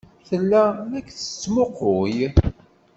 [0.27, 2.19] Tella la k-tettmuqqul.